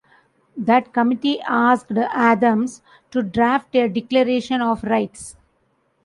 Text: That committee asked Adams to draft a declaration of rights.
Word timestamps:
That 0.57 0.93
committee 0.93 1.39
asked 1.41 1.91
Adams 1.95 2.81
to 3.11 3.21
draft 3.21 3.75
a 3.75 3.87
declaration 3.87 4.59
of 4.59 4.81
rights. 4.83 5.35